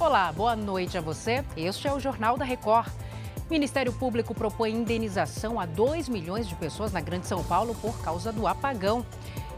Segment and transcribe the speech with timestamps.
[0.00, 1.44] Olá, boa noite a você.
[1.54, 2.90] Este é o Jornal da Record.
[3.50, 8.32] Ministério Público propõe indenização a 2 milhões de pessoas na Grande São Paulo por causa
[8.32, 9.04] do apagão.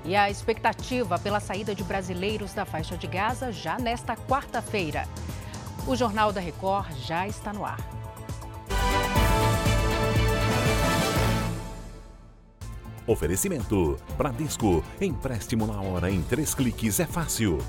[0.04, 5.06] E a expectativa pela saída de brasileiros da faixa de Gaza já nesta quarta-feira.
[5.86, 7.78] O Jornal da Record já está no ar.
[13.06, 14.82] Oferecimento: Bradesco.
[15.00, 17.60] Empréstimo na hora em três cliques é fácil.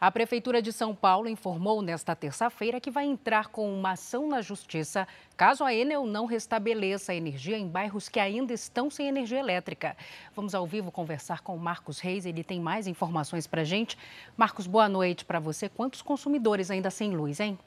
[0.00, 4.40] A Prefeitura de São Paulo informou nesta terça-feira que vai entrar com uma ação na
[4.40, 9.38] Justiça caso a Enel não restabeleça a energia em bairros que ainda estão sem energia
[9.38, 9.94] elétrica.
[10.34, 13.98] Vamos ao vivo conversar com o Marcos Reis, ele tem mais informações para a gente.
[14.38, 15.68] Marcos, boa noite para você.
[15.68, 17.58] Quantos consumidores ainda sem luz, hein?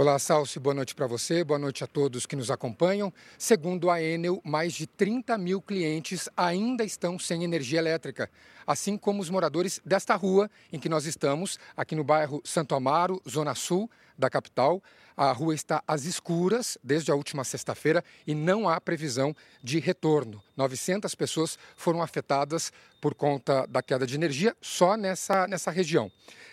[0.00, 3.12] Olá, Salsi, boa noite para você, boa noite a todos que nos acompanham.
[3.36, 8.30] Segundo a Enel, mais de 30 mil clientes ainda estão sem energia elétrica,
[8.66, 13.20] assim como os moradores desta rua em que nós estamos, aqui no bairro Santo Amaro,
[13.28, 13.90] Zona Sul
[14.20, 14.82] da capital.
[15.16, 20.42] A rua está às escuras desde a última sexta-feira e não há previsão de retorno.
[20.56, 26.10] 900 pessoas foram afetadas por conta da queda de energia só nessa, nessa região.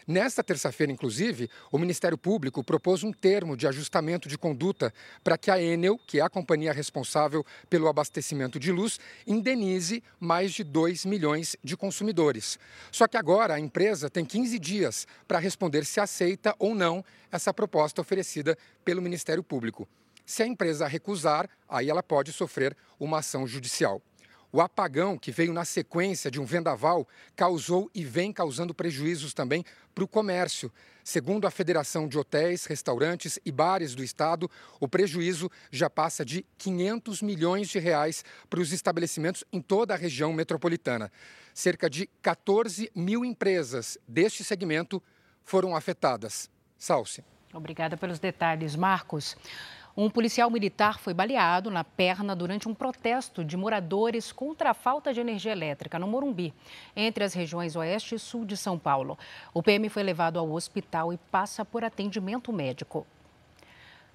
[0.08, 5.52] Nesta terça-feira, inclusive, o Ministério Público propôs um termo de ajustamento de conduta para que
[5.52, 11.06] a Enel, que é a companhia responsável pelo abastecimento de luz, indenize mais de 2
[11.06, 12.58] milhões de consumidores.
[12.90, 17.54] Só que agora a empresa tem 15 dias para responder se aceita ou não essa
[17.54, 19.88] proposta oferecida pelo Ministério Público.
[20.26, 24.02] Se a empresa recusar, aí ela pode sofrer uma ação judicial.
[24.52, 29.64] O apagão, que veio na sequência de um vendaval, causou e vem causando prejuízos também
[29.94, 30.72] para o comércio.
[31.04, 36.46] Segundo a Federação de Hotéis, Restaurantes e Bares do Estado, o prejuízo já passa de
[36.58, 41.12] 500 milhões de reais para os estabelecimentos em toda a região metropolitana.
[41.54, 45.04] Cerca de 14 mil empresas deste segmento
[45.44, 46.50] foram afetadas.
[46.78, 47.24] Salce.
[47.54, 49.36] Obrigada pelos detalhes, Marcos.
[50.00, 55.12] Um policial militar foi baleado na perna durante um protesto de moradores contra a falta
[55.12, 56.54] de energia elétrica no Morumbi,
[56.96, 59.18] entre as regiões oeste e sul de São Paulo.
[59.56, 63.08] O PM foi levado ao hospital e passa por atendimento médico.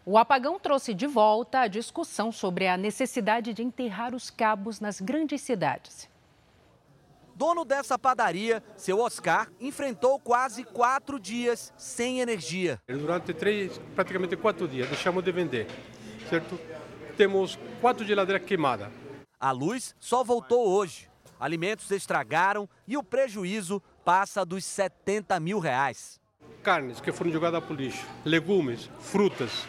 [0.07, 5.01] O apagão trouxe de volta a discussão sobre a necessidade de enterrar os cabos nas
[5.01, 6.09] grandes cidades.
[7.35, 12.81] Dono dessa padaria, seu Oscar, enfrentou quase quatro dias sem energia.
[12.87, 15.67] Durante três, praticamente quatro dias, deixamos de vender,
[16.29, 16.59] certo?
[17.17, 18.89] Temos quatro geladeiras queimadas.
[19.41, 21.11] A luz só voltou hoje.
[21.41, 26.21] Alimentos estragaram e o prejuízo passa dos 70 mil reais.
[26.63, 29.67] Carnes que foram jogadas para o lixo, legumes, frutas,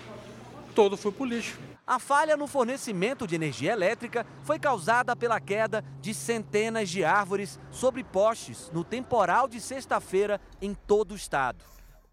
[0.75, 1.57] todo foi para o lixo.
[1.85, 7.59] A falha no fornecimento de energia elétrica foi causada pela queda de centenas de árvores
[7.69, 11.61] sobre postes no temporal de sexta-feira em todo o estado.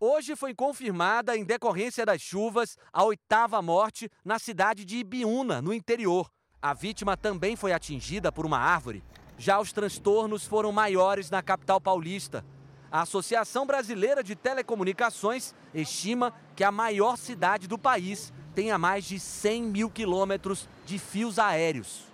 [0.01, 5.73] Hoje foi confirmada, em decorrência das chuvas, a oitava morte na cidade de Ibiúna, no
[5.73, 6.29] interior.
[6.61, 9.05] A vítima também foi atingida por uma árvore.
[9.39, 12.45] Já os transtornos foram maiores na capital paulista.
[12.93, 19.21] A Associação Brasileira de Telecomunicações estima que a maior cidade do país tenha mais de
[19.21, 22.11] 100 mil quilômetros de fios aéreos.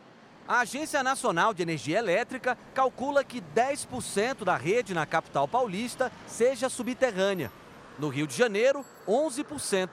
[0.46, 6.68] A Agência Nacional de Energia Elétrica calcula que 10% da rede na capital paulista seja
[6.68, 7.50] subterrânea.
[7.98, 9.88] No Rio de Janeiro, 11%.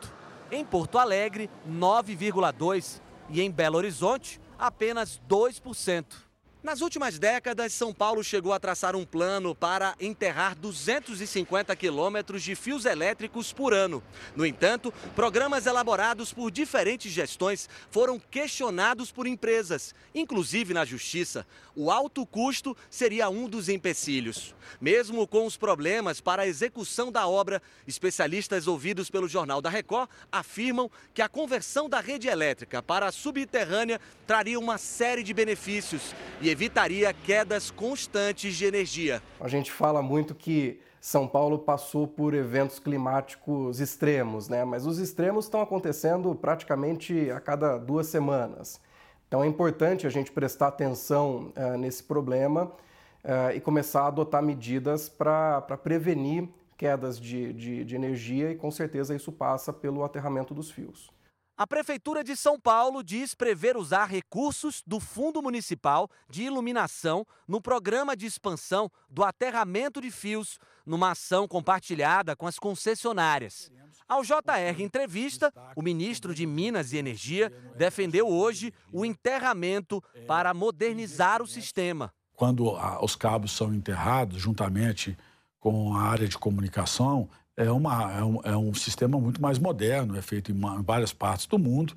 [0.51, 3.01] Em Porto Alegre, 9,2%.
[3.29, 6.32] E em Belo Horizonte, apenas 2%.
[6.63, 12.55] Nas últimas décadas, São Paulo chegou a traçar um plano para enterrar 250 quilômetros de
[12.55, 14.01] fios elétricos por ano.
[14.33, 21.45] No entanto, programas elaborados por diferentes gestões foram questionados por empresas, inclusive na Justiça.
[21.75, 24.55] O alto custo seria um dos empecilhos.
[24.79, 30.09] Mesmo com os problemas para a execução da obra, especialistas ouvidos pelo Jornal da Record
[30.31, 36.15] afirmam que a conversão da rede elétrica para a subterrânea traria uma série de benefícios
[36.39, 39.21] e evitaria quedas constantes de energia.
[39.39, 44.63] A gente fala muito que São Paulo passou por eventos climáticos extremos, né?
[44.63, 48.79] mas os extremos estão acontecendo praticamente a cada duas semanas.
[49.27, 54.43] Então é importante a gente prestar atenção uh, nesse problema uh, e começar a adotar
[54.43, 56.47] medidas para prevenir
[56.77, 61.09] quedas de, de, de energia e com certeza isso passa pelo aterramento dos fios.
[61.55, 67.61] A Prefeitura de São Paulo diz prever usar recursos do Fundo Municipal de Iluminação no
[67.61, 73.71] programa de expansão do aterramento de fios, numa ação compartilhada com as concessionárias.
[74.09, 81.39] Ao JR Entrevista, o ministro de Minas e Energia defendeu hoje o enterramento para modernizar
[81.39, 82.11] o sistema.
[82.33, 85.15] Quando os cabos são enterrados juntamente
[85.59, 90.17] com a área de comunicação é, uma, é, um, é um sistema muito mais moderno,
[90.17, 91.95] é feito em, uma, em várias partes do mundo,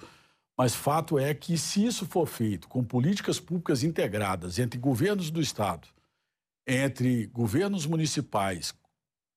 [0.56, 5.40] mas fato é que se isso for feito com políticas públicas integradas entre governos do
[5.40, 5.88] Estado,
[6.66, 8.74] entre governos municipais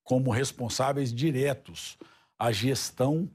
[0.03, 1.97] como responsáveis diretos
[2.37, 3.29] à gestão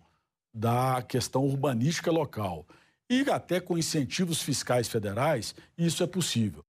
[0.52, 2.66] da questão urbanística local
[3.08, 6.64] e até com incentivos fiscais federais, isso é possível.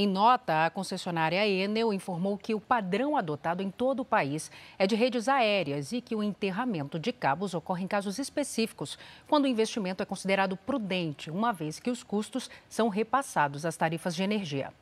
[0.00, 4.48] Em nota, a concessionária Enel informou que o padrão adotado em todo o país
[4.78, 8.96] é de redes aéreas e que o enterramento de cabos ocorre em casos específicos,
[9.26, 14.14] quando o investimento é considerado prudente, uma vez que os custos são repassados às tarifas
[14.14, 14.72] de energia.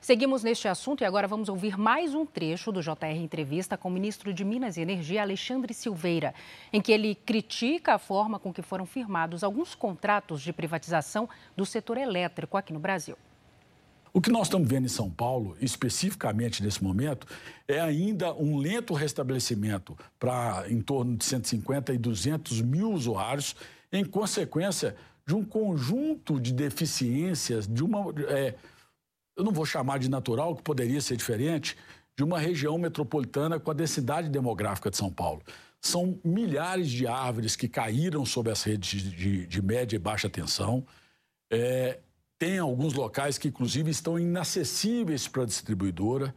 [0.00, 3.92] Seguimos neste assunto e agora vamos ouvir mais um trecho do JR Entrevista com o
[3.92, 6.34] ministro de Minas e Energia, Alexandre Silveira,
[6.72, 11.64] em que ele critica a forma com que foram firmados alguns contratos de privatização do
[11.64, 13.16] setor elétrico aqui no Brasil.
[14.16, 17.26] O que nós estamos vendo em São Paulo, especificamente nesse momento,
[17.68, 23.54] é ainda um lento restabelecimento para em torno de 150 e 200 mil usuários,
[23.92, 24.96] em consequência
[25.26, 28.06] de um conjunto de deficiências, de uma.
[28.30, 28.54] É,
[29.36, 31.76] eu não vou chamar de natural, que poderia ser diferente,
[32.16, 35.42] de uma região metropolitana com a densidade demográfica de São Paulo.
[35.78, 40.30] São milhares de árvores que caíram sobre as redes de, de, de média e baixa
[40.30, 40.86] tensão.
[41.52, 41.98] É,
[42.38, 46.34] tem alguns locais que, inclusive, estão inacessíveis para a distribuidora.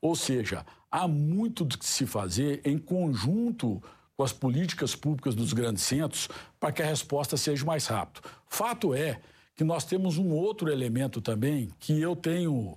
[0.00, 3.82] Ou seja, há muito que se fazer em conjunto
[4.16, 8.28] com as políticas públicas dos grandes centros para que a resposta seja mais rápida.
[8.48, 9.20] Fato é
[9.54, 12.76] que nós temos um outro elemento também que eu tenho,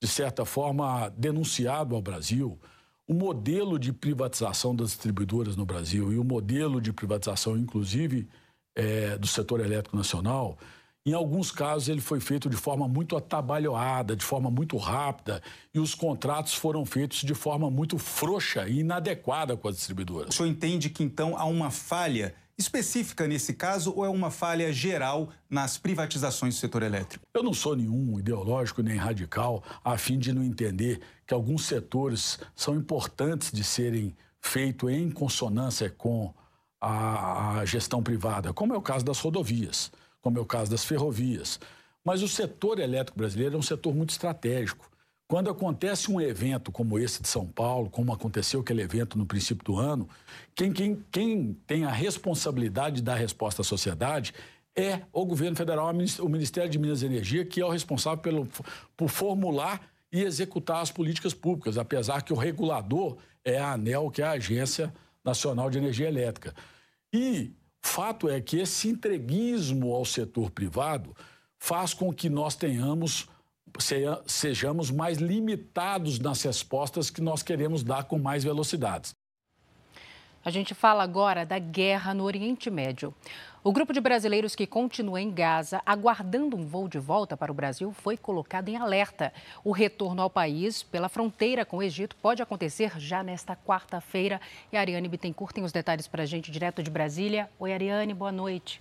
[0.00, 2.58] de certa forma, denunciado ao Brasil.
[3.06, 8.26] O modelo de privatização das distribuidoras no Brasil e o modelo de privatização, inclusive,
[8.74, 10.58] é, do setor elétrico nacional,
[11.06, 15.42] em alguns casos, ele foi feito de forma muito atabalhoada, de forma muito rápida,
[15.72, 20.34] e os contratos foram feitos de forma muito frouxa e inadequada com as distribuidoras.
[20.34, 24.72] O senhor entende que, então, há uma falha específica nesse caso ou é uma falha
[24.72, 27.24] geral nas privatizações do setor elétrico?
[27.32, 32.38] Eu não sou nenhum ideológico nem radical a fim de não entender que alguns setores
[32.56, 36.34] são importantes de serem feitos em consonância com
[36.80, 39.90] a, a gestão privada, como é o caso das rodovias
[40.28, 41.58] como é o caso das ferrovias.
[42.04, 44.90] Mas o setor elétrico brasileiro é um setor muito estratégico.
[45.26, 49.64] Quando acontece um evento como esse de São Paulo, como aconteceu aquele evento no princípio
[49.64, 50.06] do ano,
[50.54, 54.34] quem, quem, quem tem a responsabilidade de dar resposta à sociedade
[54.76, 58.48] é o governo federal, o Ministério de Minas e Energia, que é o responsável pelo,
[58.96, 59.80] por formular
[60.12, 64.32] e executar as políticas públicas, apesar que o regulador é a ANEL, que é a
[64.32, 64.92] Agência
[65.24, 66.54] Nacional de Energia Elétrica.
[67.12, 67.52] E
[67.82, 71.16] Fato é que esse entreguismo ao setor privado
[71.58, 73.28] faz com que nós tenhamos
[74.26, 79.14] sejamos mais limitados nas respostas que nós queremos dar com mais velocidades.
[80.44, 83.14] A gente fala agora da guerra no Oriente Médio.
[83.64, 87.54] O grupo de brasileiros que continua em Gaza, aguardando um voo de volta para o
[87.54, 89.32] Brasil, foi colocado em alerta.
[89.64, 94.40] O retorno ao país pela fronteira com o Egito pode acontecer já nesta quarta-feira.
[94.72, 97.50] E a Ariane Bittencourt tem os detalhes para a gente direto de Brasília.
[97.58, 98.80] Oi, Ariane, boa noite.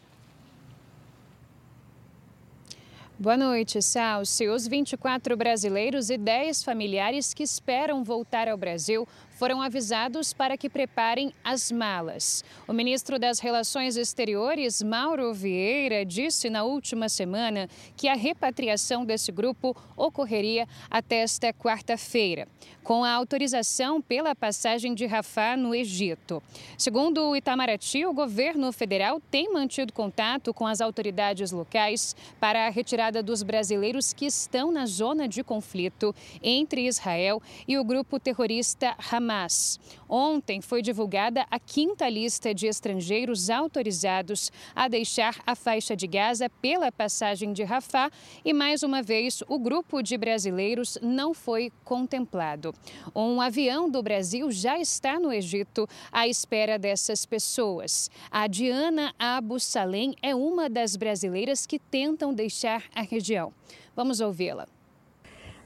[3.19, 4.47] Boa noite, Salsi.
[4.47, 9.07] Os 24 brasileiros e 10 familiares que esperam voltar ao Brasil
[9.37, 12.43] foram avisados para que preparem as malas.
[12.67, 19.31] O ministro das Relações Exteriores, Mauro Vieira, disse na última semana que a repatriação desse
[19.31, 22.47] grupo ocorreria até esta quarta-feira,
[22.83, 26.41] com a autorização pela passagem de Rafah no Egito.
[26.75, 32.69] Segundo o Itamaraty, o governo federal tem mantido contato com as autoridades locais para a
[32.69, 38.95] retirada dos brasileiros que estão na zona de conflito entre Israel e o grupo terrorista
[39.11, 39.26] Hamas.
[39.27, 39.77] Hamas.
[40.07, 46.49] Ontem foi divulgada a quinta lista de estrangeiros autorizados a deixar a faixa de Gaza
[46.61, 48.09] pela passagem de Rafah
[48.45, 52.73] e, mais uma vez, o grupo de brasileiros não foi contemplado.
[53.13, 58.09] Um avião do Brasil já está no Egito à espera dessas pessoas.
[58.31, 63.53] A Diana Abu Salem é uma das brasileiras que tentam deixar a região.
[63.93, 64.67] Vamos ouvi-la.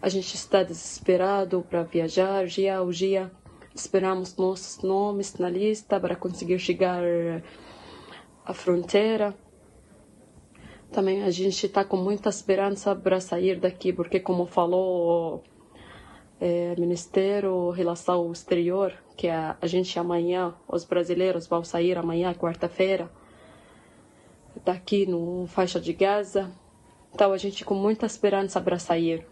[0.01, 3.31] A gente está desesperado para viajar dia a dia.
[3.73, 7.01] Esperamos nossos nomes na lista para conseguir chegar
[8.45, 9.35] à fronteira.
[10.91, 15.41] Também a gente está com muita esperança para sair daqui, porque, como falou
[16.39, 23.09] é, Ministério Relação Exterior, que a, a gente amanhã, os brasileiros vão sair amanhã, quarta-feira,
[24.65, 26.51] daqui no faixa de Gaza.
[27.13, 29.25] Então a gente com muita esperança para sair.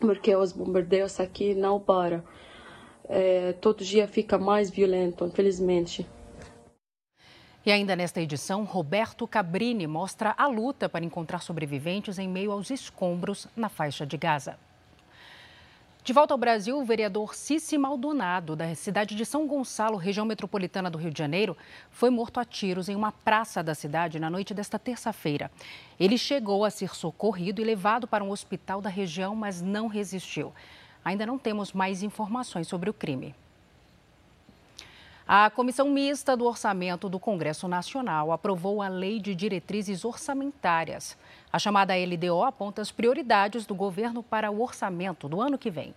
[0.00, 2.22] porque os bombardeios aqui não param.
[3.08, 6.06] É, todo dia fica mais violento, infelizmente.
[7.66, 12.70] E ainda nesta edição, Roberto Cabrini mostra a luta para encontrar sobreviventes em meio aos
[12.70, 14.58] escombros na faixa de Gaza.
[16.04, 20.90] De volta ao Brasil, o vereador Cici Maldonado, da cidade de São Gonçalo, região metropolitana
[20.90, 21.56] do Rio de Janeiro,
[21.90, 25.50] foi morto a tiros em uma praça da cidade na noite desta terça-feira.
[25.98, 30.52] Ele chegou a ser socorrido e levado para um hospital da região, mas não resistiu.
[31.04, 33.34] Ainda não temos mais informações sobre o crime.
[35.26, 41.16] A Comissão Mista do Orçamento do Congresso Nacional aprovou a Lei de Diretrizes Orçamentárias.
[41.50, 45.94] A chamada LDO aponta as prioridades do governo para o orçamento do ano que vem.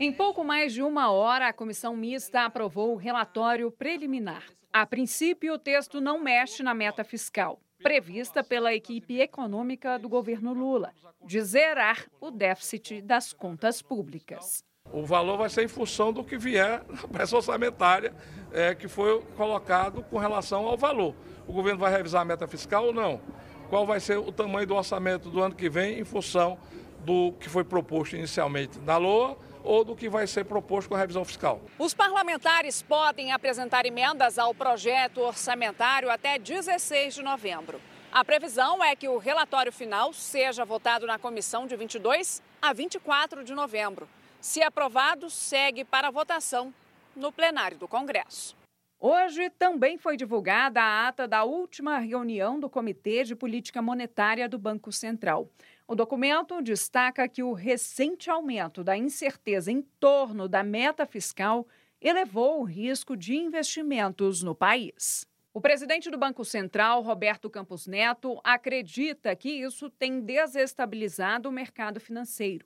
[0.00, 4.42] Em pouco mais de uma hora, a comissão mista aprovou o relatório preliminar.
[4.72, 10.54] A princípio, o texto não mexe na meta fiscal, prevista pela equipe econômica do governo
[10.54, 10.92] Lula,
[11.24, 14.64] de zerar o déficit das contas públicas.
[14.92, 18.14] O valor vai ser em função do que vier na peça orçamentária
[18.52, 21.14] é, que foi colocado com relação ao valor.
[21.46, 23.20] O governo vai revisar a meta fiscal ou não?
[23.68, 26.58] Qual vai ser o tamanho do orçamento do ano que vem em função
[27.04, 30.98] do que foi proposto inicialmente na LOA ou do que vai ser proposto com a
[30.98, 31.60] revisão fiscal.
[31.78, 37.80] Os parlamentares podem apresentar emendas ao projeto orçamentário até 16 de novembro.
[38.12, 43.42] A previsão é que o relatório final seja votado na comissão de 22 a 24
[43.42, 44.08] de novembro.
[44.40, 46.74] Se aprovado, segue para votação
[47.16, 48.54] no plenário do Congresso.
[49.00, 54.58] Hoje também foi divulgada a ata da última reunião do Comitê de Política Monetária do
[54.58, 55.48] Banco Central.
[55.92, 61.68] O documento destaca que o recente aumento da incerteza em torno da meta fiscal
[62.00, 65.26] elevou o risco de investimentos no país.
[65.52, 72.00] O presidente do Banco Central, Roberto Campos Neto, acredita que isso tem desestabilizado o mercado
[72.00, 72.64] financeiro.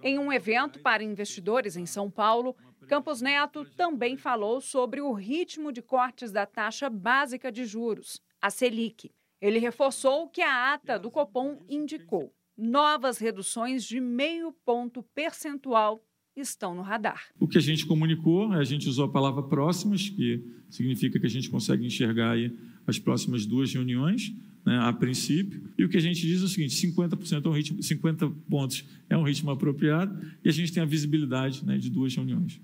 [0.00, 2.54] Em um evento para investidores em São Paulo,
[2.86, 8.50] Campos Neto também falou sobre o ritmo de cortes da taxa básica de juros, a
[8.50, 9.10] Selic.
[9.40, 16.02] Ele reforçou que a ata do Copom indicou novas reduções de meio ponto percentual
[16.36, 17.28] estão no radar.
[17.38, 21.30] O que a gente comunicou, a gente usou a palavra próximas, que significa que a
[21.30, 22.52] gente consegue enxergar aí
[22.86, 24.32] as próximas duas reuniões,
[24.64, 25.62] né, a princípio.
[25.76, 28.84] E o que a gente diz é o seguinte: 50% é um ritmo, 50 pontos
[29.08, 32.60] é um ritmo apropriado e a gente tem a visibilidade né, de duas reuniões.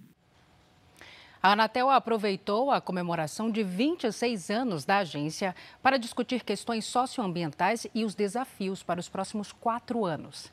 [1.45, 8.03] A Anatel aproveitou a comemoração de 26 anos da agência para discutir questões socioambientais e
[8.03, 10.51] os desafios para os próximos quatro anos.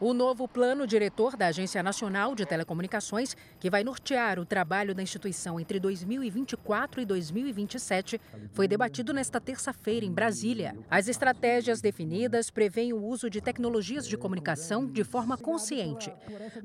[0.00, 5.00] O novo plano diretor da Agência Nacional de Telecomunicações, que vai nortear o trabalho da
[5.00, 8.20] instituição entre 2024 e 2027,
[8.52, 10.76] foi debatido nesta terça-feira em Brasília.
[10.90, 16.12] As estratégias definidas prevêem o uso de tecnologias de comunicação de forma consciente.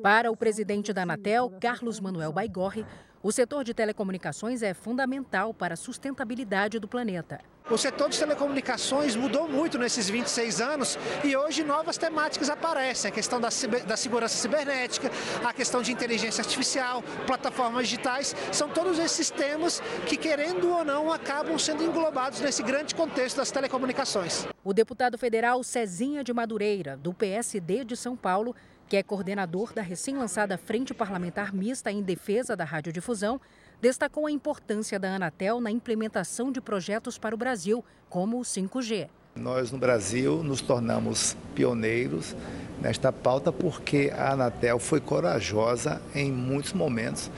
[0.02, 2.84] Para o presidente da Anatel, Carlos Manuel Baigorre,
[3.24, 7.40] o setor de telecomunicações é fundamental para a sustentabilidade do planeta.
[7.70, 13.10] O setor de telecomunicações mudou muito nesses 26 anos e hoje novas temáticas aparecem.
[13.10, 15.12] A questão da, ciber, da segurança cibernética,
[15.44, 21.12] a questão de inteligência artificial, plataformas digitais, são todos esses temas que, querendo ou não,
[21.12, 24.48] acabam sendo englobados nesse grande contexto das telecomunicações.
[24.64, 28.56] O deputado federal Cezinha de Madureira, do PSD de São Paulo,
[28.88, 33.40] que é coordenador da recém-lançada Frente Parlamentar Mista em Defesa da Radiodifusão,
[33.82, 39.10] destacou a importância da Anatel na implementação de projetos para o Brasil, como o 5G.
[39.36, 42.36] Nós, no Brasil, nos tornamos pioneiros
[42.82, 47.30] nesta pauta porque a Anatel foi corajosa em muitos momentos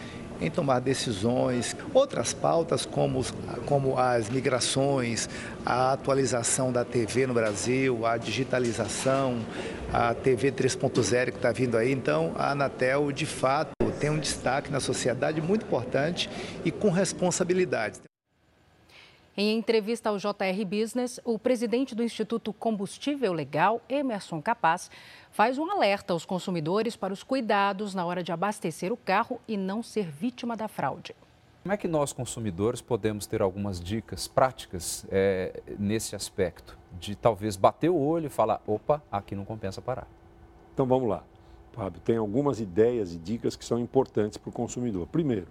[0.41, 1.75] em tomar decisões.
[1.93, 3.25] Outras pautas, como,
[3.65, 5.29] como as migrações,
[5.65, 9.39] a atualização da TV no Brasil, a digitalização,
[9.91, 11.91] a TV 3.0 que está vindo aí.
[11.91, 16.29] Então, a Anatel, de fato, tem um destaque na sociedade muito importante
[16.63, 18.08] e com responsabilidade.
[19.41, 24.91] Em entrevista ao JR Business, o presidente do Instituto Combustível Legal, Emerson Capaz,
[25.31, 29.55] faz um alerta aos consumidores para os cuidados na hora de abastecer o carro e
[29.55, 31.15] não ser vítima da fraude.
[31.63, 36.77] Como é que nós, consumidores, podemos ter algumas dicas práticas é, nesse aspecto?
[36.99, 40.07] De talvez bater o olho e falar: opa, aqui não compensa parar.
[40.73, 41.23] Então vamos lá,
[41.71, 42.01] Fábio.
[42.01, 45.07] Tem algumas ideias e dicas que são importantes para o consumidor.
[45.07, 45.47] Primeiro,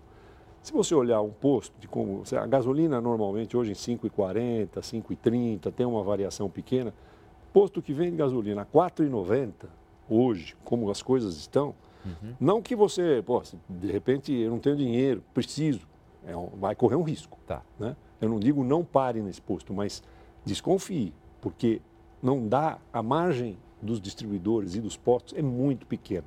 [0.62, 5.86] se você olhar um posto de como a gasolina normalmente hoje em 5,40, 5,30, tem
[5.86, 6.92] uma variação pequena.
[7.52, 9.52] Posto que vende gasolina a 4,90
[10.08, 11.74] hoje, como as coisas estão,
[12.04, 12.34] uhum.
[12.40, 15.86] não que você, pô, de repente eu não tenho dinheiro, preciso,
[16.26, 17.38] é um, vai correr um risco.
[17.46, 17.62] Tá.
[17.78, 17.96] Né?
[18.20, 20.02] Eu não digo não pare nesse posto, mas
[20.44, 21.80] desconfie, porque
[22.22, 26.26] não dá a margem dos distribuidores e dos postos é muito pequena.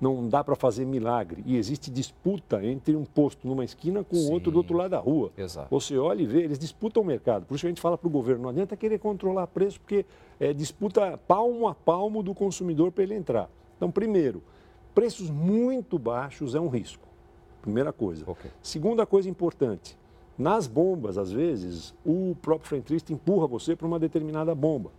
[0.00, 1.42] Não dá para fazer milagre.
[1.46, 4.98] E existe disputa entre um posto numa esquina com o outro do outro lado da
[4.98, 5.32] rua.
[5.36, 5.68] Exato.
[5.70, 7.46] Você olha e vê, eles disputam o mercado.
[7.46, 10.04] Por isso a gente fala para o governo, não adianta querer controlar preço, porque
[10.38, 13.48] é disputa palmo a palmo do consumidor para ele entrar.
[13.76, 14.42] Então, primeiro,
[14.94, 17.06] preços muito baixos é um risco.
[17.62, 18.24] Primeira coisa.
[18.30, 18.50] Okay.
[18.62, 19.98] Segunda coisa importante,
[20.38, 24.90] nas bombas, às vezes, o próprio frentista empurra você para uma determinada bomba.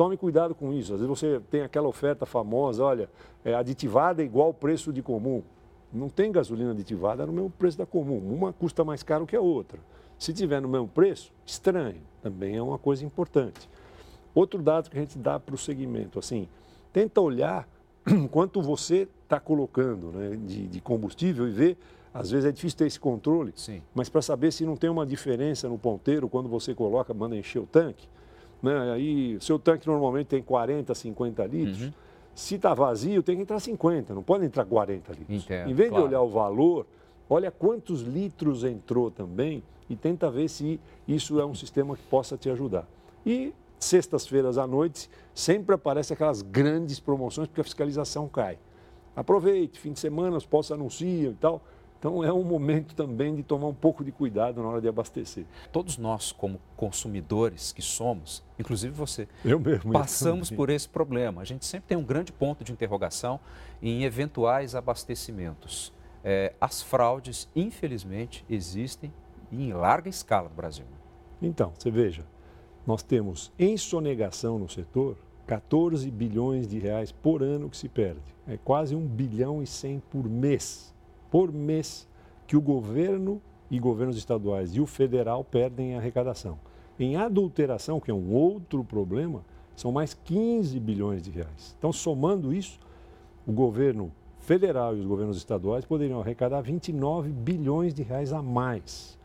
[0.00, 0.94] Tome cuidado com isso.
[0.94, 3.10] Às vezes você tem aquela oferta famosa, olha,
[3.44, 5.42] é, aditivada é igual preço de comum.
[5.92, 8.16] Não tem gasolina aditivada no mesmo preço da comum.
[8.16, 9.78] Uma custa mais caro que a outra.
[10.18, 12.00] Se tiver no mesmo preço, estranho.
[12.22, 13.68] Também é uma coisa importante.
[14.34, 16.48] Outro dado que a gente dá para o segmento, assim,
[16.94, 17.68] tenta olhar
[18.32, 21.76] quanto você está colocando né, de, de combustível e ver
[22.14, 23.82] às vezes é difícil ter esse controle, Sim.
[23.94, 27.58] mas para saber se não tem uma diferença no ponteiro quando você coloca, manda encher
[27.58, 28.08] o tanque,
[28.62, 28.92] né?
[28.92, 31.92] aí seu tanque normalmente tem 40, 50 litros, Uhum.
[32.34, 35.44] se está vazio tem que entrar 50, não pode entrar 40 litros.
[35.44, 36.04] Entendo, em vez claro.
[36.04, 36.86] de olhar o valor,
[37.28, 42.36] olha quantos litros entrou também e tenta ver se isso é um sistema que possa
[42.36, 42.86] te ajudar.
[43.26, 48.58] E sextas-feiras à noite sempre aparecem aquelas grandes promoções porque a fiscalização cai.
[49.16, 51.60] Aproveite, fim de semana os postos anunciam e tal.
[52.00, 55.44] Então é um momento também de tomar um pouco de cuidado na hora de abastecer.
[55.70, 60.56] Todos nós, como consumidores que somos, inclusive você, Eu mesmo, passamos também.
[60.56, 61.42] por esse problema.
[61.42, 63.38] A gente sempre tem um grande ponto de interrogação
[63.82, 65.92] em eventuais abastecimentos.
[66.24, 69.12] É, as fraudes, infelizmente, existem
[69.52, 70.86] em larga escala no Brasil.
[71.42, 72.24] Então, você veja,
[72.86, 78.22] nós temos em sonegação no setor 14 bilhões de reais por ano que se perde.
[78.46, 80.94] É quase 1 bilhão e 100 por mês.
[81.30, 82.08] Por mês
[82.46, 86.58] que o governo e governos estaduais e o federal perdem em arrecadação.
[86.98, 89.44] Em adulteração, que é um outro problema,
[89.76, 91.74] são mais 15 bilhões de reais.
[91.78, 92.78] Então, somando isso,
[93.46, 99.18] o governo federal e os governos estaduais poderiam arrecadar 29 bilhões de reais a mais.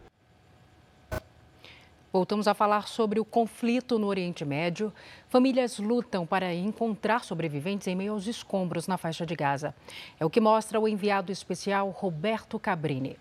[2.15, 4.93] Voltamos a falar sobre o conflito no Oriente Médio.
[5.27, 9.75] Famílias lutam para encontrar sobreviventes em meio aos escombros na faixa de Gaza.
[10.17, 13.19] É o que mostra o enviado especial Roberto Cabrini.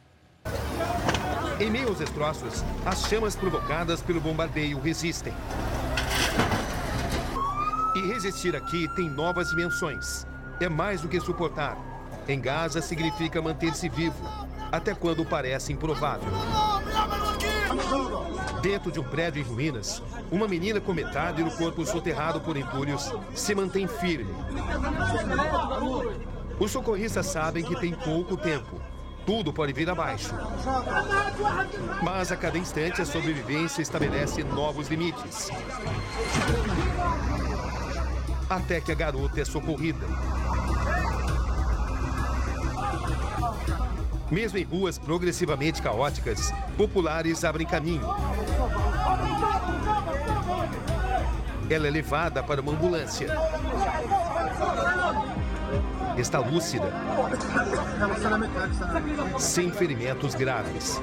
[1.58, 5.32] Em meio aos destroços, as chamas provocadas pelo bombardeio resistem.
[7.96, 10.24] E resistir aqui tem novas dimensões.
[10.60, 11.76] É mais do que suportar.
[12.28, 14.24] Em Gaza significa manter-se vivo,
[14.70, 16.30] até quando parece improvável.
[18.64, 23.12] Dentro de um prédio em ruínas, uma menina com metade do corpo soterrado por entulhos
[23.34, 24.34] se mantém firme.
[26.58, 28.80] Os socorristas sabem que tem pouco tempo.
[29.26, 30.34] Tudo pode vir abaixo.
[32.02, 35.50] Mas a cada instante a sobrevivência estabelece novos limites.
[38.48, 40.06] Até que a garota é socorrida.
[44.34, 48.02] Mesmo em ruas progressivamente caóticas, populares abrem caminho.
[51.70, 53.28] Ela é levada para uma ambulância.
[56.18, 56.92] Está lúcida,
[59.38, 61.00] sem ferimentos graves.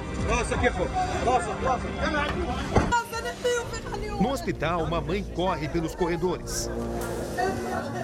[4.20, 6.70] No hospital, uma mãe corre pelos corredores.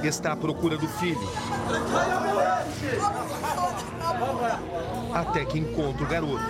[0.01, 1.19] Está à procura do filho.
[5.13, 6.43] Até que encontra o garoto.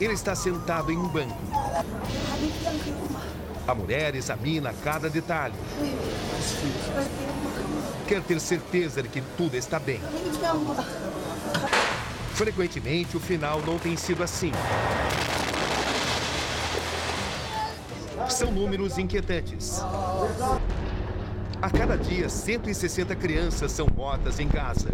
[0.00, 1.36] Ele está sentado em um banco.
[3.66, 5.54] A mulher examina cada detalhe.
[8.08, 10.00] Quer ter certeza de que tudo está bem.
[12.34, 14.52] Frequentemente, o final não tem sido assim.
[18.28, 19.82] São números inquietantes.
[21.60, 24.90] A cada dia, 160 crianças são mortas em Gaza.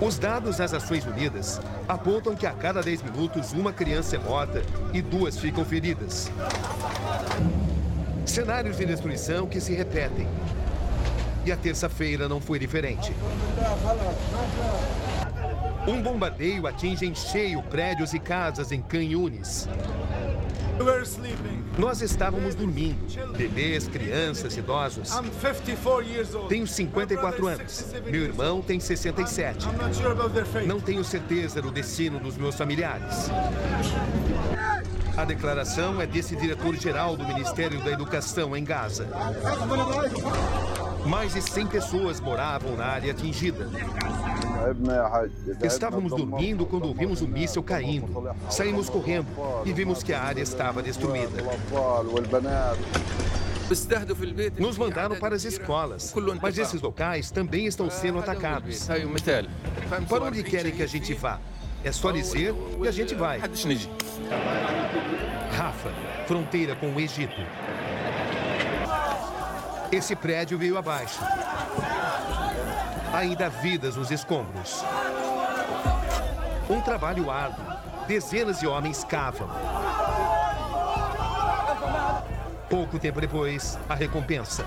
[0.00, 4.62] Os dados das Nações Unidas apontam que a cada 10 minutos uma criança é morta
[4.94, 6.30] e duas ficam feridas.
[8.24, 10.26] Cenários de destruição que se repetem.
[11.44, 13.12] E a terça-feira não foi diferente.
[15.86, 19.68] Um bombardeio atinge em cheio prédios e casas em Can Yunis.
[21.78, 22.98] Nós estávamos dormindo.
[23.36, 25.10] Bebês, crianças, idosos.
[26.48, 27.94] Tenho 54 anos.
[28.06, 29.66] Meu irmão tem 67.
[30.66, 33.30] Não tenho certeza do destino dos meus familiares.
[35.16, 39.06] A declaração é desse diretor-geral do Ministério da Educação em Gaza.
[41.04, 43.68] Mais de 100 pessoas moravam na área atingida.
[45.62, 48.34] Estávamos dormindo quando ouvimos o míssil caindo.
[48.48, 49.26] Saímos correndo
[49.64, 51.42] e vimos que a área estava destruída.
[54.58, 58.88] Nos mandaram para as escolas, mas esses locais também estão sendo atacados.
[60.08, 61.38] Para onde querem que a gente vá?
[61.82, 63.40] É só dizer e a gente vai.
[65.56, 65.90] Rafa,
[66.26, 67.40] fronteira com o Egito.
[69.92, 71.18] Esse prédio veio abaixo.
[73.12, 74.84] Ainda vidas nos escombros.
[76.68, 77.64] Um trabalho árduo.
[78.06, 79.48] Dezenas de homens cavam.
[82.68, 84.64] Pouco tempo depois, a recompensa.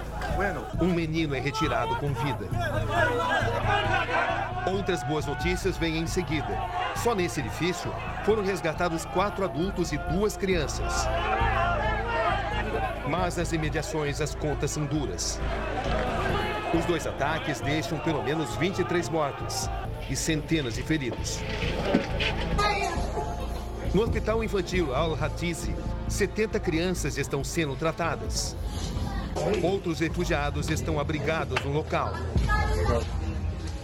[0.82, 2.48] Um menino é retirado com vida.
[4.66, 6.58] Outras boas notícias vêm em seguida.
[6.98, 7.94] Só nesse edifício
[8.26, 11.08] foram resgatados quatro adultos e duas crianças.
[13.08, 15.40] Mas nas imediações as contas são duras.
[16.78, 19.70] Os dois ataques deixam pelo menos 23 mortos
[20.10, 21.40] e centenas de feridos.
[23.94, 25.76] No Hospital Infantil Al-Hatizi,
[26.10, 28.56] 70 crianças estão sendo tratadas.
[29.62, 32.14] Outros refugiados estão abrigados no local.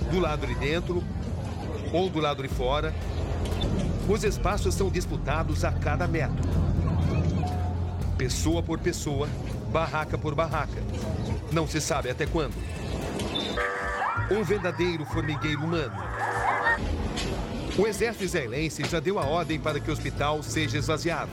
[0.10, 1.04] Do lado de dentro
[1.94, 2.94] ou do lado de fora,
[4.08, 6.50] os espaços são disputados a cada metro.
[8.18, 9.30] Pessoa por pessoa,
[9.72, 10.82] barraca por barraca.
[11.52, 12.79] Não se sabe até quando.
[14.32, 15.94] Um verdadeiro formigueiro humano.
[17.78, 21.32] O exército israelense já deu a ordem para que o hospital seja esvaziado.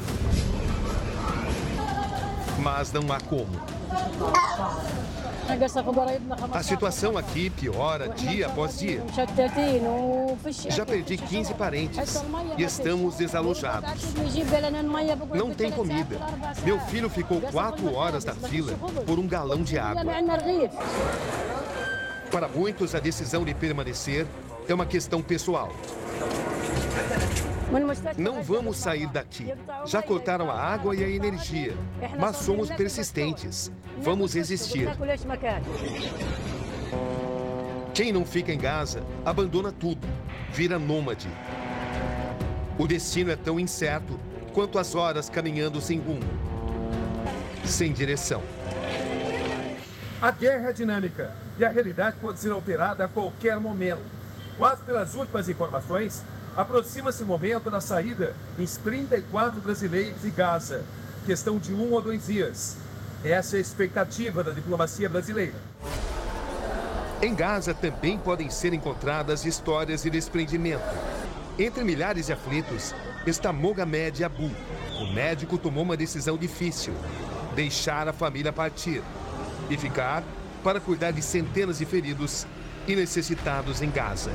[2.59, 3.51] Mas não há como.
[6.53, 9.03] A situação aqui piora dia após dia.
[10.69, 12.23] Já perdi 15 parentes
[12.57, 14.15] e estamos desalojados.
[15.35, 16.19] Não tem comida.
[16.65, 18.73] Meu filho ficou quatro horas na fila
[19.07, 20.03] por um galão de água.
[22.37, 24.27] Para muitos, a decisão de permanecer
[24.69, 25.75] é uma questão pessoal.
[28.19, 29.55] Não vamos sair daqui.
[29.87, 31.73] Já cortaram a água e a energia,
[32.21, 33.73] mas somos persistentes.
[34.03, 34.87] Vamos resistir.
[37.95, 40.07] Quem não fica em Gaza abandona tudo,
[40.53, 41.31] vira nômade.
[42.79, 44.21] O destino é tão incerto
[44.53, 46.21] quanto as horas caminhando sem rumo,
[47.65, 48.43] sem direção.
[50.21, 54.03] A guerra é dinâmica e a realidade pode ser alterada a qualquer momento.
[54.59, 56.23] Quase pelas últimas informações,
[56.57, 60.83] aproxima-se o momento da saída dos 34 brasileiros de Gaza.
[61.25, 62.77] Questão de um ou dois dias.
[63.25, 65.55] Essa é a expectativa da diplomacia brasileira.
[67.21, 70.85] Em Gaza também podem ser encontradas histórias de desprendimento.
[71.59, 72.95] Entre milhares de aflitos
[73.27, 74.51] está Mohamed Abu.
[75.01, 76.93] O médico tomou uma decisão difícil:
[77.55, 79.03] deixar a família partir
[79.71, 80.23] e ficar
[80.67, 82.45] para cuidar de centenas de feridos
[82.89, 84.33] e necessitados em Gaza.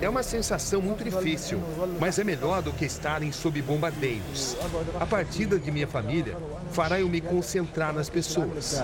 [0.00, 1.60] É uma sensação muito difícil,
[2.00, 4.56] mas é melhor do que estarem sob bombardeios.
[4.98, 6.34] A partida de minha família
[6.72, 8.82] fará eu me concentrar nas pessoas.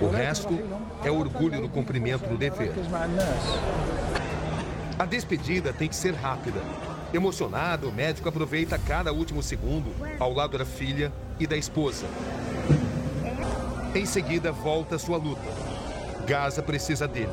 [0.00, 0.58] O resto
[1.04, 2.72] é orgulho no cumprimento do dever.
[4.98, 6.60] A despedida tem que ser rápida.
[7.14, 12.04] Emocionado, o médico aproveita cada último segundo ao lado da filha e da esposa.
[13.94, 15.40] Em seguida, volta à sua luta.
[16.26, 17.32] Gaza precisa dele.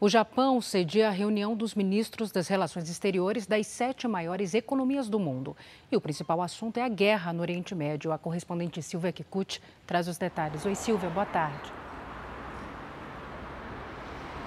[0.00, 5.18] O Japão cedia a reunião dos ministros das Relações Exteriores das sete maiores economias do
[5.18, 5.54] mundo.
[5.92, 8.10] E o principal assunto é a guerra no Oriente Médio.
[8.10, 10.64] A correspondente Silvia Kikuchi traz os detalhes.
[10.64, 11.70] Oi, Silvia, boa tarde.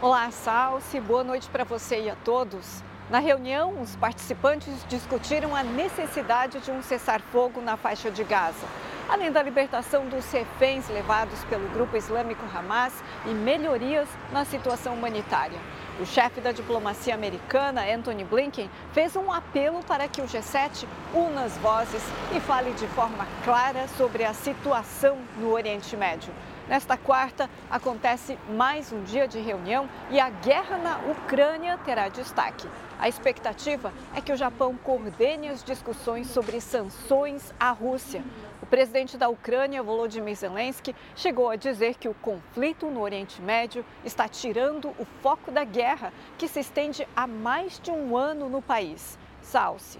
[0.02, 2.84] Olá, Salsi, boa noite para você e a todos.
[3.10, 8.66] Na reunião, os participantes discutiram a necessidade de um cessar-fogo na faixa de Gaza
[9.10, 12.94] além da libertação dos reféns levados pelo grupo islâmico Hamas
[13.26, 15.60] e melhorias na situação humanitária.
[16.00, 21.44] O chefe da diplomacia americana, Anthony Blinken, fez um apelo para que o G7 una
[21.44, 22.02] as vozes
[22.36, 26.34] e fale de forma clara sobre a situação no Oriente Médio.
[26.68, 32.68] Nesta quarta, acontece mais um dia de reunião e a guerra na Ucrânia terá destaque.
[32.98, 38.24] A expectativa é que o Japão coordene as discussões sobre sanções à Rússia.
[38.62, 43.86] O presidente da Ucrânia, Volodymyr Zelensky, chegou a dizer que o conflito no Oriente Médio
[44.06, 48.62] está tirando o foco da guerra, que se estende há mais de um ano no
[48.62, 49.20] país.
[49.42, 50.00] Salce.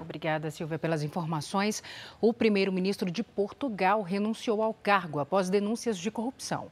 [0.00, 1.82] Obrigada, Silvia, pelas informações.
[2.20, 6.70] O primeiro-ministro de Portugal renunciou ao cargo após denúncias de corrupção.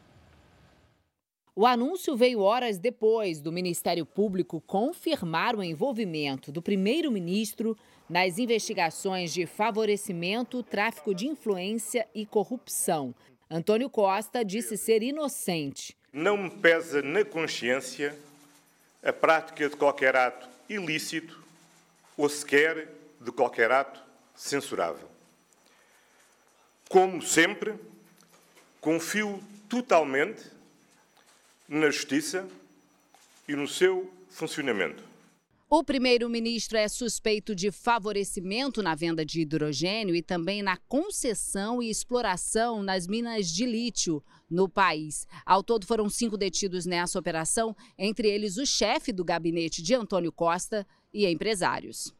[1.54, 7.76] O anúncio veio horas depois do Ministério Público confirmar o envolvimento do primeiro-ministro
[8.08, 13.14] nas investigações de favorecimento, tráfico de influência e corrupção.
[13.50, 15.96] Antônio Costa disse ser inocente.
[16.12, 18.14] Não me pesa na consciência
[19.02, 21.42] a prática de qualquer ato ilícito
[22.18, 22.88] ou sequer
[23.26, 24.00] de qualquer ato
[24.36, 25.08] censurável.
[26.88, 27.74] Como sempre,
[28.80, 30.44] confio totalmente
[31.68, 32.46] na Justiça
[33.48, 35.02] e no seu funcionamento.
[35.68, 41.90] O primeiro-ministro é suspeito de favorecimento na venda de hidrogênio e também na concessão e
[41.90, 45.26] exploração nas minas de lítio no país.
[45.44, 50.30] Ao todo, foram cinco detidos nessa operação, entre eles o chefe do gabinete de Antônio
[50.30, 52.14] Costa e empresários.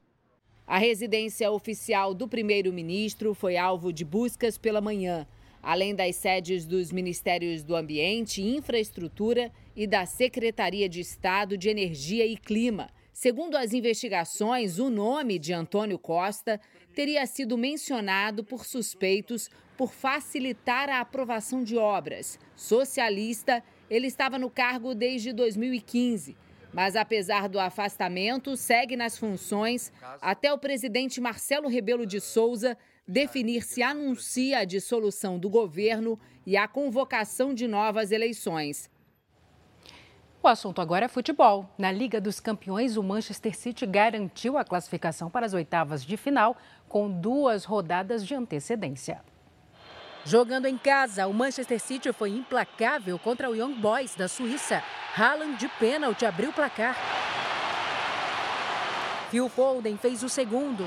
[0.66, 5.24] A residência oficial do primeiro-ministro foi alvo de buscas pela manhã,
[5.62, 12.26] além das sedes dos Ministérios do Ambiente, Infraestrutura e da Secretaria de Estado de Energia
[12.26, 12.88] e Clima.
[13.12, 16.60] Segundo as investigações, o nome de Antônio Costa
[16.96, 22.40] teria sido mencionado por suspeitos por facilitar a aprovação de obras.
[22.56, 26.36] Socialista, ele estava no cargo desde 2015.
[26.76, 32.76] Mas, apesar do afastamento, segue nas funções até o presidente Marcelo Rebelo de Souza
[33.08, 38.90] definir se anuncia a dissolução do governo e a convocação de novas eleições.
[40.42, 41.66] O assunto agora é futebol.
[41.78, 46.58] Na Liga dos Campeões, o Manchester City garantiu a classificação para as oitavas de final
[46.90, 49.22] com duas rodadas de antecedência.
[50.26, 54.82] Jogando em casa, o Manchester City foi implacável contra o Young Boys da Suíça.
[55.16, 56.96] Haaland de pênalti abriu o placar.
[59.30, 60.84] Phil Foden fez o segundo.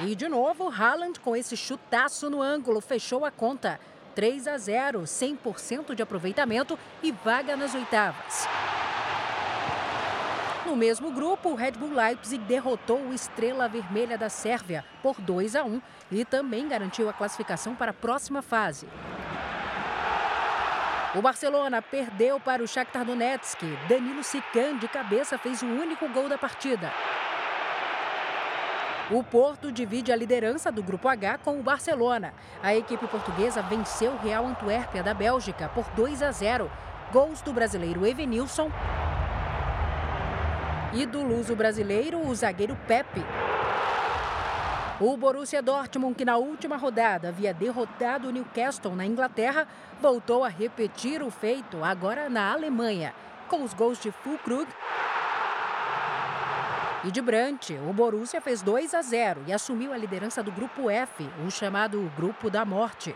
[0.00, 3.78] E de novo, Haaland com esse chutaço no ângulo fechou a conta.
[4.16, 8.48] 3 a 0, 100% de aproveitamento e vaga nas oitavas.
[10.74, 15.54] No mesmo grupo, o Red Bull Leipzig derrotou o Estrela Vermelha da Sérvia por 2
[15.54, 18.88] a 1 e também garantiu a classificação para a próxima fase.
[21.14, 23.60] O Barcelona perdeu para o Shakhtar Donetsk.
[23.88, 26.92] Danilo Sican de cabeça fez o único gol da partida.
[29.12, 32.34] O Porto divide a liderança do Grupo H com o Barcelona.
[32.60, 36.68] A equipe portuguesa venceu o Real Antuérpia da Bélgica por 2 a 0.
[37.12, 38.72] Gols do brasileiro Evenilson
[40.94, 43.20] e do luso brasileiro, o zagueiro Pepe.
[45.00, 49.66] O Borussia Dortmund, que na última rodada havia derrotado o Newcastle na Inglaterra,
[50.00, 53.12] voltou a repetir o feito agora na Alemanha,
[53.48, 54.68] com os gols de Fulkrug
[57.06, 60.88] e de Brandt, o Borussia fez 2 a 0 e assumiu a liderança do grupo
[60.88, 63.14] F, o chamado Grupo da Morte.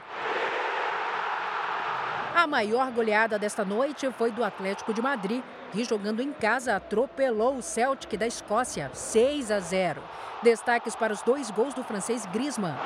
[2.38, 7.57] A maior goleada desta noite foi do Atlético de Madrid, que jogando em casa atropelou
[7.57, 10.01] o Celtic da Escócia, 6 a 0.
[10.40, 12.77] Destaques para os dois gols do francês Griezmann.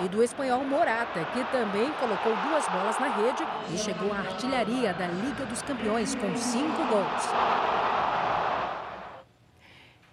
[0.00, 4.92] E do espanhol Morata, que também colocou duas bolas na rede e chegou à artilharia
[4.94, 7.87] da Liga dos Campeões com cinco gols.